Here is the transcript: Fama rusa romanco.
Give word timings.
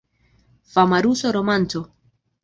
Fama 0.73 0.99
rusa 1.03 1.31
romanco. 1.31 1.81